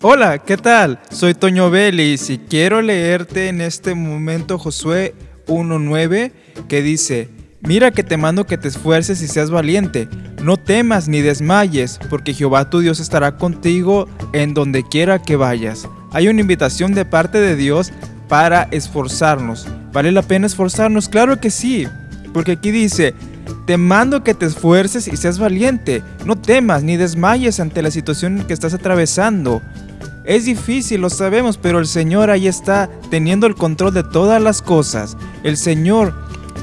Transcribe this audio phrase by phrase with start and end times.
[0.00, 1.00] Hola, ¿qué tal?
[1.10, 5.12] Soy Toño Vélez y quiero leerte en este momento Josué
[5.48, 6.30] 1.9
[6.68, 7.28] que dice,
[7.62, 10.08] Mira que te mando que te esfuerces y seas valiente,
[10.40, 15.88] no temas ni desmayes, porque Jehová tu Dios estará contigo en donde quiera que vayas.
[16.12, 17.90] Hay una invitación de parte de Dios
[18.28, 19.66] para esforzarnos.
[19.92, 21.08] ¿Vale la pena esforzarnos?
[21.08, 21.88] Claro que sí,
[22.32, 23.16] porque aquí dice,
[23.66, 28.44] te mando que te esfuerces y seas valiente, no temas ni desmayes ante la situación
[28.46, 29.60] que estás atravesando.
[30.28, 34.60] Es difícil, lo sabemos, pero el Señor ahí está teniendo el control de todas las
[34.60, 35.16] cosas.
[35.42, 36.12] El Señor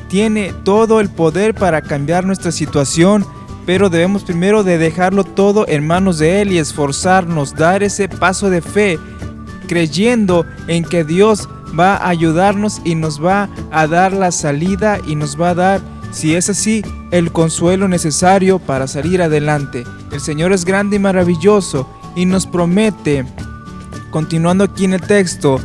[0.08, 3.26] tiene todo el poder para cambiar nuestra situación,
[3.66, 8.52] pero debemos primero de dejarlo todo en manos de Él y esforzarnos, dar ese paso
[8.52, 9.00] de fe,
[9.68, 15.16] creyendo en que Dios va a ayudarnos y nos va a dar la salida y
[15.16, 19.86] nos va a dar, si es así, el consuelo necesario para salir adelante.
[20.12, 23.26] El Señor es grande y maravilloso y nos promete
[24.16, 25.60] continuando aquí en el texto,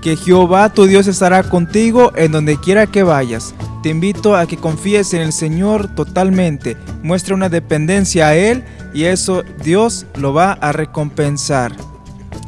[0.00, 3.56] que Jehová tu Dios estará contigo en donde quiera que vayas.
[3.82, 8.62] Te invito a que confíes en el Señor totalmente, muestra una dependencia a Él
[8.94, 11.74] y eso Dios lo va a recompensar.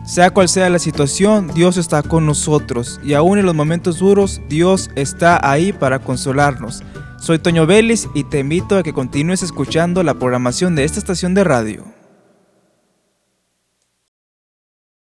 [0.06, 4.41] Sea cual sea la situación, Dios está con nosotros y aún en los momentos duros,
[4.48, 6.84] Dios está ahí para consolarnos.
[7.19, 11.34] Soy Toño Vélez y te invito a que continúes escuchando la programación de esta estación
[11.34, 11.94] de radio.